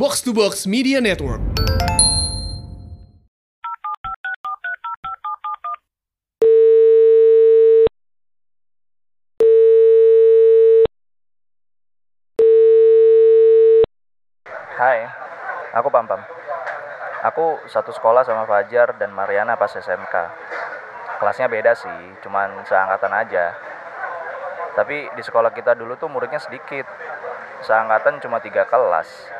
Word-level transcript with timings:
Box 0.00 0.24
to 0.24 0.32
Box 0.32 0.64
Media 0.64 0.96
Network. 0.96 1.44
Hai, 14.80 15.04
aku 15.76 15.92
Pam 15.92 16.08
Pam. 16.08 16.24
Aku 17.28 17.60
satu 17.68 17.92
sekolah 17.92 18.24
sama 18.24 18.48
Fajar 18.48 18.96
dan 18.96 19.12
Mariana 19.12 19.60
pas 19.60 19.68
SMK. 19.68 20.16
Kelasnya 21.20 21.52
beda 21.52 21.76
sih, 21.76 22.00
cuman 22.24 22.64
seangkatan 22.64 23.12
aja. 23.12 23.52
Tapi 24.80 25.12
di 25.12 25.20
sekolah 25.20 25.52
kita 25.52 25.76
dulu 25.76 25.92
tuh 26.00 26.08
muridnya 26.08 26.40
sedikit. 26.40 26.88
Seangkatan 27.68 28.16
cuma 28.24 28.40
tiga 28.40 28.64
kelas. 28.64 29.39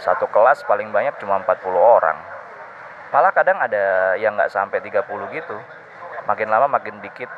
Satu 0.00 0.30
kelas 0.30 0.62
paling 0.64 0.90
banyak 0.94 1.18
cuma 1.18 1.42
40 1.42 1.74
orang. 1.74 2.18
Malah 3.10 3.32
kadang 3.32 3.58
ada 3.58 4.14
yang 4.20 4.36
nggak 4.36 4.52
sampai 4.52 4.78
30 4.84 5.02
gitu. 5.34 5.56
Makin 6.28 6.48
lama 6.48 6.68
makin 6.68 7.00
dikit. 7.00 7.30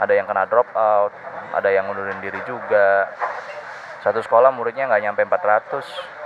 Ada 0.00 0.16
yang 0.16 0.24
kena 0.24 0.48
drop 0.48 0.68
out, 0.72 1.12
ada 1.52 1.68
yang 1.68 1.84
ngundurin 1.86 2.24
diri 2.24 2.40
juga. 2.48 3.08
Satu 4.00 4.24
sekolah 4.24 4.48
muridnya 4.48 4.88
nggak 4.88 5.02
nyampe 5.04 5.22
400 5.28 6.20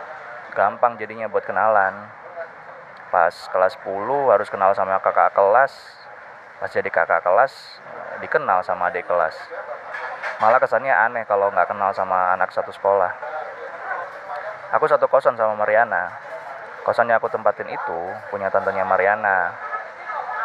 gampang 0.54 0.94
jadinya 0.94 1.26
buat 1.26 1.42
kenalan 1.42 1.92
pas 3.10 3.34
kelas 3.50 3.74
10 3.82 4.30
harus 4.30 4.50
kenal 4.50 4.70
sama 4.74 5.02
kakak 5.02 5.34
kelas 5.34 5.70
pas 6.62 6.70
jadi 6.70 6.90
kakak 6.90 7.26
kelas 7.26 7.50
dikenal 8.22 8.62
sama 8.62 8.90
adik 8.90 9.06
kelas 9.06 9.34
malah 10.38 10.62
kesannya 10.62 10.94
aneh 10.94 11.26
kalau 11.26 11.50
nggak 11.50 11.66
kenal 11.66 11.90
sama 11.90 12.34
anak 12.34 12.54
satu 12.54 12.70
sekolah 12.70 13.10
aku 14.74 14.90
satu 14.90 15.06
kosan 15.06 15.38
sama 15.38 15.54
Mariana 15.54 16.10
kosan 16.82 17.06
yang 17.06 17.22
aku 17.22 17.30
tempatin 17.30 17.70
itu 17.70 18.00
punya 18.34 18.50
tantenya 18.50 18.82
Mariana 18.82 19.54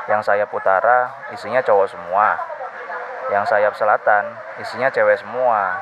yang 0.06 0.22
sayap 0.22 0.54
utara 0.54 1.10
isinya 1.34 1.66
cowok 1.66 1.90
semua 1.90 2.38
yang 3.34 3.44
sayap 3.50 3.74
selatan 3.74 4.30
isinya 4.62 4.94
cewek 4.94 5.18
semua 5.18 5.82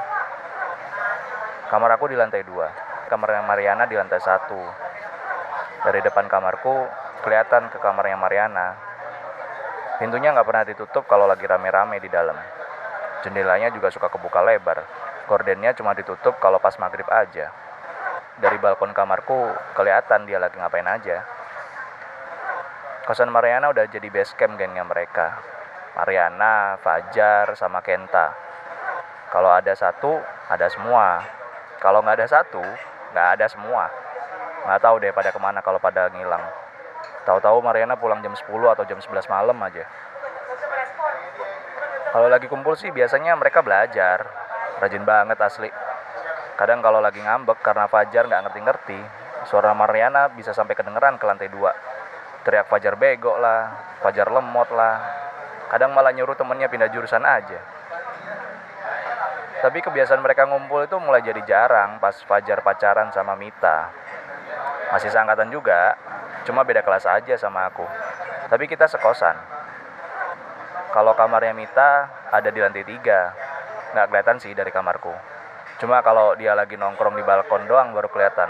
kamar 1.67 1.99
aku 1.99 2.07
di 2.07 2.15
lantai 2.15 2.47
dua 2.47 2.87
kamarnya 3.07 3.41
Mariana 3.47 3.87
di 3.87 3.95
lantai 3.95 4.19
satu. 4.19 4.59
Dari 5.87 6.03
depan 6.03 6.27
kamarku 6.27 6.75
kelihatan 7.23 7.71
ke 7.71 7.79
kamarnya 7.79 8.19
Mariana. 8.19 8.75
Pintunya 9.97 10.35
nggak 10.35 10.45
pernah 10.45 10.65
ditutup 10.67 11.07
kalau 11.09 11.25
lagi 11.25 11.47
rame-rame 11.47 11.97
di 12.03 12.11
dalam. 12.11 12.35
Jendelanya 13.25 13.73
juga 13.73 13.89
suka 13.89 14.11
kebuka 14.11 14.43
lebar. 14.45 14.85
Gordennya 15.25 15.73
cuma 15.73 15.97
ditutup 15.97 16.37
kalau 16.37 16.61
pas 16.61 16.75
maghrib 16.77 17.07
aja. 17.09 17.49
Dari 18.37 18.57
balkon 18.61 18.93
kamarku 18.93 19.53
kelihatan 19.73 20.29
dia 20.29 20.37
lagi 20.37 20.57
ngapain 20.61 20.85
aja. 20.85 21.25
Kosan 23.09 23.31
Mariana 23.31 23.71
udah 23.71 23.87
jadi 23.87 24.07
base 24.11 24.35
camp 24.37 24.59
gengnya 24.59 24.83
mereka. 24.83 25.39
Mariana, 25.97 26.77
Fajar, 26.83 27.55
sama 27.57 27.81
Kenta. 27.81 28.35
Kalau 29.33 29.49
ada 29.49 29.73
satu, 29.73 30.21
ada 30.51 30.69
semua. 30.69 31.23
Kalau 31.81 32.05
nggak 32.05 32.21
ada 32.21 32.27
satu, 32.29 32.61
nggak 33.17 33.27
ada 33.39 33.45
semua 33.49 33.89
nggak 34.67 34.83
tahu 34.83 34.95
deh 34.99 35.15
pada 35.15 35.31
ke 35.31 35.39
mana 35.39 35.63
kalau 35.63 35.79
pada 35.79 36.11
ngilang 36.11 36.43
tahu-tahu 37.23 37.63
Mariana 37.63 37.95
pulang 37.95 38.19
jam 38.19 38.35
10 38.35 38.45
atau 38.45 38.83
jam 38.83 38.99
11 38.99 39.31
malam 39.31 39.57
aja 39.63 39.87
kalau 42.11 42.27
lagi 42.27 42.51
kumpul 42.51 42.75
sih 42.75 42.91
biasanya 42.91 43.39
mereka 43.39 43.63
belajar 43.63 44.27
rajin 44.83 45.07
banget 45.07 45.39
asli 45.39 45.71
kadang 46.57 46.81
kalau 46.81 46.99
lagi 46.99 47.21
ngambek 47.21 47.61
karena 47.61 47.85
Fajar 47.85 48.25
nggak 48.25 48.49
ngerti-ngerti 48.49 48.99
suara 49.45 49.71
Mariana 49.77 50.27
bisa 50.33 50.51
sampai 50.51 50.73
kedengeran 50.73 51.21
ke 51.21 51.25
lantai 51.29 51.47
dua 51.47 51.71
teriak 52.43 52.67
Fajar 52.67 52.97
bego 52.97 53.37
lah 53.37 53.95
Fajar 54.01 54.27
lemot 54.27 54.67
lah 54.73 54.99
kadang 55.69 55.93
malah 55.93 56.11
nyuruh 56.11 56.35
temennya 56.35 56.67
pindah 56.67 56.89
jurusan 56.89 57.21
aja 57.21 57.77
tapi 59.57 59.81
kebiasaan 59.81 60.21
mereka 60.21 60.45
ngumpul 60.45 60.85
itu 60.85 60.93
mulai 61.01 61.25
jadi 61.25 61.41
jarang 61.41 61.97
pas 61.97 62.13
Fajar 62.29 62.61
pacaran 62.61 63.09
sama 63.09 63.33
Mita. 63.33 63.89
Masih 64.93 65.09
seangkatan 65.09 65.49
juga, 65.49 65.97
cuma 66.45 66.61
beda 66.61 66.85
kelas 66.85 67.09
aja 67.09 67.33
sama 67.41 67.65
aku. 67.65 67.83
Tapi 68.47 68.69
kita 68.69 68.85
sekosan. 68.85 69.33
Kalau 70.93 71.17
kamarnya 71.17 71.57
Mita 71.57 72.05
ada 72.29 72.49
di 72.53 72.61
lantai 72.61 72.85
tiga, 72.85 73.33
nggak 73.97 74.07
kelihatan 74.13 74.37
sih 74.37 74.53
dari 74.53 74.69
kamarku. 74.69 75.36
Cuma 75.77 76.01
kalau 76.01 76.33
dia 76.33 76.57
lagi 76.57 76.73
nongkrong 76.73 77.13
di 77.13 77.23
balkon 77.25 77.69
doang 77.69 77.93
baru 77.93 78.09
kelihatan. 78.09 78.49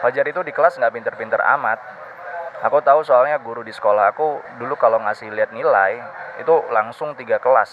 Fajar 0.00 0.24
itu 0.28 0.40
di 0.44 0.52
kelas 0.52 0.80
nggak 0.80 0.92
pinter-pinter 0.92 1.40
amat. 1.56 1.80
Aku 2.64 2.80
tahu 2.80 3.04
soalnya 3.04 3.36
guru 3.36 3.60
di 3.60 3.72
sekolah 3.72 4.16
aku 4.16 4.40
dulu 4.56 4.80
kalau 4.80 4.96
ngasih 5.04 5.28
lihat 5.28 5.52
nilai 5.52 6.00
itu 6.40 6.54
langsung 6.72 7.12
tiga 7.12 7.36
kelas 7.36 7.68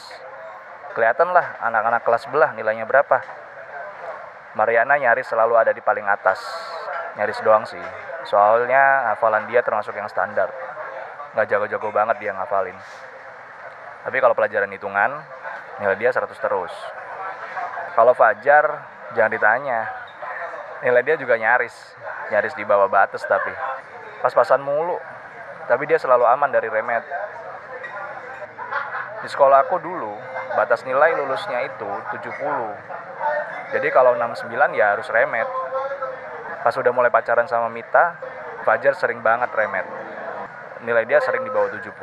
kelihatan 0.94 1.34
lah 1.34 1.58
anak-anak 1.60 2.06
kelas 2.06 2.30
sebelah 2.30 2.54
nilainya 2.54 2.86
berapa. 2.86 3.20
Mariana 4.54 5.02
nyaris 5.02 5.26
selalu 5.26 5.58
ada 5.58 5.74
di 5.74 5.82
paling 5.82 6.06
atas. 6.06 6.40
Nyaris 7.18 7.42
doang 7.42 7.66
sih. 7.66 7.82
Soalnya 8.30 9.12
hafalan 9.12 9.50
dia 9.50 9.66
termasuk 9.66 9.98
yang 9.98 10.06
standar. 10.06 10.54
Nggak 11.34 11.50
jago-jago 11.50 11.90
banget 11.90 12.22
dia 12.22 12.32
ngafalin. 12.38 12.78
Tapi 14.06 14.18
kalau 14.22 14.38
pelajaran 14.38 14.70
hitungan, 14.70 15.10
nilai 15.82 15.98
dia 15.98 16.14
100 16.14 16.30
terus. 16.38 16.74
Kalau 17.94 18.18
Fajar, 18.18 18.66
jangan 19.14 19.30
ditanya. 19.30 19.86
Nilai 20.82 21.06
dia 21.06 21.16
juga 21.16 21.38
nyaris. 21.38 21.74
Nyaris 22.34 22.58
di 22.58 22.66
bawah 22.66 22.90
batas 22.90 23.22
tapi. 23.30 23.54
Pas-pasan 24.26 24.66
mulu. 24.66 24.98
Tapi 25.70 25.86
dia 25.86 26.02
selalu 26.02 26.26
aman 26.26 26.50
dari 26.50 26.74
remet. 26.74 27.06
Di 29.24 29.32
sekolah 29.32 29.70
aku 29.70 29.80
dulu, 29.80 30.12
batas 30.58 30.84
nilai 30.84 31.16
lulusnya 31.16 31.64
itu 31.64 31.88
70. 32.18 32.34
Jadi 33.72 33.88
kalau 33.94 34.18
69 34.18 34.52
ya 34.76 34.98
harus 34.98 35.08
remet. 35.14 35.48
Pas 36.66 36.76
udah 36.76 36.92
mulai 36.92 37.14
pacaran 37.14 37.48
sama 37.48 37.70
Mita, 37.72 38.18
Fajar 38.68 38.98
sering 38.98 39.22
banget 39.24 39.54
remet. 39.54 39.86
Nilai 40.84 41.06
dia 41.08 41.22
sering 41.22 41.46
di 41.46 41.52
bawah 41.54 41.72
70. 41.72 41.94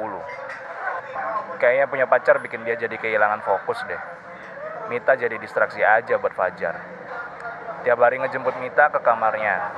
Kayaknya 1.61 1.87
punya 1.91 2.07
pacar 2.09 2.41
bikin 2.41 2.65
dia 2.65 2.79
jadi 2.79 2.97
kehilangan 2.97 3.45
fokus 3.45 3.83
deh. 3.85 4.01
Mita 4.91 5.15
jadi 5.15 5.39
distraksi 5.39 5.79
aja 5.87 6.19
buat 6.19 6.35
Fajar. 6.35 6.75
Tiap 7.87 7.99
hari 8.03 8.19
ngejemput 8.19 8.59
Mita 8.59 8.91
ke 8.91 8.99
kamarnya. 8.99 9.71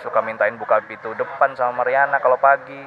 Suka 0.00 0.24
mintain 0.24 0.56
buka 0.56 0.80
pintu 0.88 1.12
depan 1.12 1.52
sama 1.52 1.84
Mariana 1.84 2.16
kalau 2.16 2.40
pagi. 2.40 2.80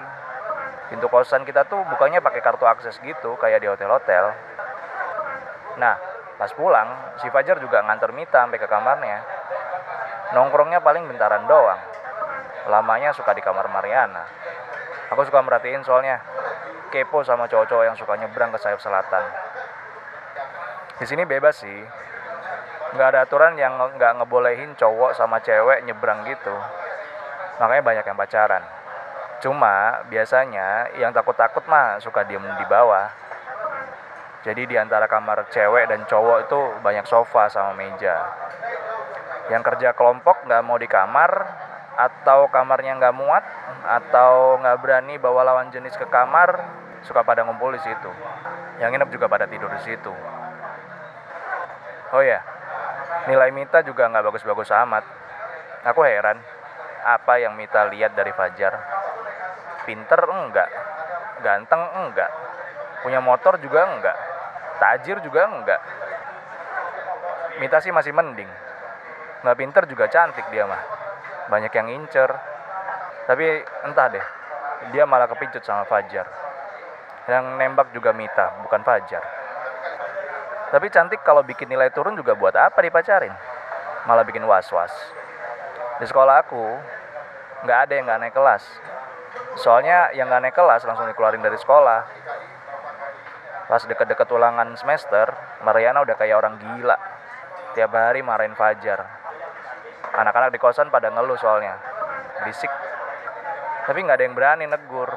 Pintu 0.89 1.05
kosan 1.05 1.45
kita 1.45 1.69
tuh 1.69 1.85
bukanya 1.85 2.17
pakai 2.17 2.41
kartu 2.41 2.66
akses 2.66 2.97
gitu 3.05 3.38
kayak 3.38 3.61
di 3.61 3.69
hotel-hotel. 3.69 4.33
Nah, 5.77 5.95
pas 6.41 6.49
pulang, 6.57 7.13
si 7.22 7.29
Fajar 7.29 7.61
juga 7.61 7.85
nganter 7.85 8.09
Mita 8.09 8.41
sampai 8.41 8.57
ke 8.57 8.66
kamarnya. 8.66 9.22
Nongkrongnya 10.33 10.81
paling 10.81 11.05
bentaran 11.05 11.45
doang. 11.45 11.78
Lamanya 12.73 13.13
suka 13.13 13.38
di 13.38 13.45
kamar 13.45 13.69
Mariana. 13.69 14.25
Aku 15.13 15.22
suka 15.29 15.45
merhatiin 15.45 15.85
soalnya 15.85 16.25
kepo 16.89 17.22
sama 17.22 17.45
cowok-cowok 17.45 17.85
yang 17.85 17.97
suka 18.01 18.17
nyebrang 18.17 18.49
ke 18.49 18.57
sayap 18.57 18.81
selatan. 18.81 19.51
Di 21.00 21.06
sini 21.07 21.24
bebas 21.24 21.62
sih. 21.62 21.79
Nggak 22.91 23.07
ada 23.16 23.19
aturan 23.24 23.56
yang 23.56 23.79
nggak 23.79 24.19
ngebolehin 24.19 24.75
cowok 24.75 25.16
sama 25.16 25.40
cewek 25.40 25.88
nyebrang 25.88 26.28
gitu. 26.28 26.52
Makanya 27.63 27.84
banyak 27.85 28.06
yang 28.09 28.18
pacaran. 28.19 28.63
Cuma 29.40 30.03
biasanya 30.12 30.91
yang 31.00 31.16
takut-takut 31.16 31.63
mah 31.72 31.97
suka 32.03 32.28
diem 32.28 32.44
di 32.44 32.66
bawah. 32.68 33.09
Jadi 34.41 34.66
di 34.66 34.75
antara 34.75 35.06
kamar 35.06 35.47
cewek 35.53 35.85
dan 35.85 36.02
cowok 36.09 36.50
itu 36.50 36.59
banyak 36.81 37.06
sofa 37.06 37.46
sama 37.47 37.78
meja. 37.78 38.18
Yang 39.53 39.73
kerja 39.73 39.94
kelompok 39.94 40.50
nggak 40.50 40.62
mau 40.66 40.81
di 40.81 40.90
kamar, 40.90 41.29
atau 41.94 42.49
kamarnya 42.49 42.97
nggak 42.97 43.16
muat, 43.16 43.46
atau 43.85 44.58
nggak 44.58 44.78
berani 44.82 45.22
bawa 45.22 45.46
lawan 45.46 45.70
jenis 45.70 45.94
ke 45.94 46.09
kamar, 46.09 46.58
suka 47.05 47.22
pada 47.22 47.46
ngumpul 47.46 47.70
di 47.73 47.82
situ. 47.85 48.09
Yang 48.82 48.90
nginep 48.97 49.09
juga 49.14 49.26
pada 49.29 49.46
tidur 49.46 49.70
di 49.70 49.82
situ. 49.85 50.14
Oh 52.11 52.19
ya, 52.19 52.43
nilai 53.31 53.55
Mita 53.55 53.79
juga 53.87 54.11
nggak 54.11 54.28
bagus-bagus 54.28 54.67
amat. 54.84 55.03
Aku 55.87 56.03
heran, 56.03 56.35
apa 57.08 57.40
yang 57.40 57.55
Mita 57.55 57.87
lihat 57.87 58.11
dari 58.13 58.35
Fajar? 58.35 58.75
Pinter 59.87 60.19
enggak, 60.19 60.69
ganteng 61.40 61.81
enggak, 62.03 62.28
punya 63.02 63.23
motor 63.23 63.58
juga 63.63 63.87
enggak, 63.87 64.17
tajir 64.84 65.23
juga 65.23 65.47
enggak. 65.49 65.81
Mita 67.63 67.79
sih 67.79 67.96
masih 67.96 68.11
mending, 68.11 68.52
nggak 69.41 69.58
pinter 69.58 69.84
juga 69.87 70.11
cantik 70.11 70.46
dia 70.52 70.67
mah, 70.67 70.81
banyak 71.47 71.72
yang 71.72 71.87
incer. 71.96 72.29
Tapi 73.25 73.63
entah 73.87 74.08
deh, 74.11 74.25
dia 74.91 75.08
malah 75.08 75.31
kepincut 75.31 75.63
sama 75.63 75.87
Fajar. 75.87 76.28
Yang 77.31 77.46
nembak 77.55 77.87
juga 77.96 78.11
Mita, 78.11 78.61
bukan 78.67 78.84
Fajar. 78.84 79.41
Tapi 80.72 80.88
cantik 80.88 81.20
kalau 81.28 81.44
bikin 81.44 81.68
nilai 81.68 81.91
turun 81.91 82.16
juga 82.16 82.32
buat 82.32 82.56
apa 82.56 82.79
dipacarin? 82.79 83.35
Malah 84.08 84.23
bikin 84.23 84.47
was-was. 84.47 84.91
Di 86.00 86.08
sekolah 86.08 86.47
aku, 86.47 86.64
nggak 87.68 87.79
ada 87.85 87.94
yang 87.94 88.08
nggak 88.08 88.20
naik 88.23 88.35
kelas. 88.35 88.64
Soalnya 89.59 90.16
yang 90.16 90.32
nggak 90.32 90.47
naik 90.47 90.56
kelas 90.56 90.88
langsung 90.88 91.12
dikeluarin 91.12 91.44
dari 91.44 91.59
sekolah. 91.59 92.02
Pas 93.68 93.84
deket-deket 93.84 94.28
ulangan 94.32 94.72
semester, 94.79 95.32
Mariana 95.68 96.03
udah 96.03 96.16
kayak 96.16 96.40
orang 96.40 96.56
gila. 96.56 96.96
Tiap 97.76 97.91
hari 97.91 98.23
marahin 98.23 98.56
Fajar. 98.56 99.03
Anak-anak 100.12 100.56
di 100.56 100.59
kosan 100.59 100.88
pada 100.88 101.12
ngeluh 101.12 101.40
soalnya. 101.40 101.76
Berisik. 102.40 102.72
Tapi 103.88 104.00
nggak 104.08 104.18
ada 104.20 104.26
yang 104.28 104.35
berani 104.35 104.66
negur. 104.68 105.08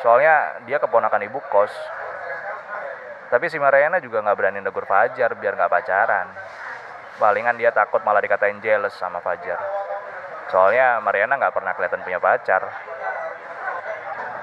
Soalnya 0.00 0.60
dia 0.64 0.80
keponakan 0.80 1.24
ibu 1.24 1.40
kos. 1.52 1.72
Tapi 3.30 3.46
si 3.46 3.62
Mariana 3.62 4.02
juga 4.02 4.18
nggak 4.26 4.34
berani 4.34 4.58
negur 4.58 4.82
Fajar 4.90 5.38
biar 5.38 5.54
nggak 5.54 5.70
pacaran. 5.70 6.26
Palingan 7.22 7.54
dia 7.54 7.70
takut 7.70 8.02
malah 8.02 8.18
dikatain 8.18 8.58
jealous 8.58 8.98
sama 8.98 9.22
Fajar. 9.22 9.62
Soalnya 10.50 10.98
Mariana 10.98 11.38
nggak 11.38 11.54
pernah 11.54 11.70
kelihatan 11.78 12.02
punya 12.02 12.18
pacar. 12.18 12.66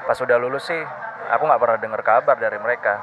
Pas 0.07 0.15
udah 0.15 0.39
lulus 0.39 0.71
sih, 0.71 0.79
aku 1.27 1.43
nggak 1.43 1.59
pernah 1.59 1.77
dengar 1.83 1.99
kabar 1.99 2.39
dari 2.39 2.55
mereka. 2.63 2.95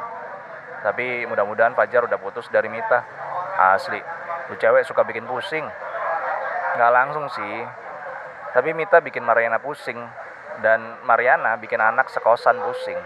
Tapi 0.80 1.28
mudah-mudahan 1.28 1.76
Fajar 1.76 2.08
udah 2.08 2.16
putus 2.16 2.48
dari 2.48 2.72
Mita. 2.72 3.04
Asli, 3.54 4.00
tuh 4.48 4.56
cewek 4.56 4.88
suka 4.88 5.04
bikin 5.04 5.28
pusing. 5.28 5.68
Nggak 6.80 6.92
langsung 6.96 7.28
sih, 7.28 7.54
tapi 8.56 8.72
Mita 8.72 9.04
bikin 9.04 9.20
Mariana 9.20 9.60
pusing. 9.60 10.00
Dan 10.64 11.02
Mariana 11.04 11.58
bikin 11.60 11.82
anak 11.82 12.08
sekosan 12.08 12.56
pusing. 12.62 12.96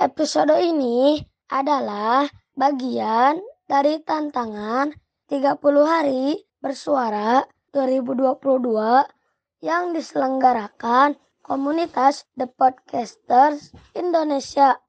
Episode 0.00 0.56
ini 0.64 1.20
adalah 1.52 2.24
bagian 2.56 3.36
dari 3.68 4.00
tantangan 4.00 4.96
30 5.28 5.60
hari 5.84 6.40
bersuara 6.56 7.44
2022 7.76 8.40
yang 9.60 9.92
diselenggarakan 9.92 11.20
komunitas 11.44 12.24
The 12.32 12.48
Podcasters 12.48 13.76
Indonesia. 13.92 14.80